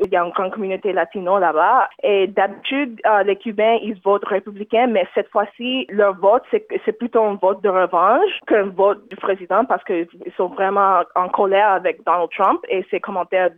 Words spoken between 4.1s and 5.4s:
républicain, mais cette